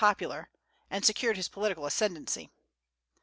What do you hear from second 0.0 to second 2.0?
popular, and secured his political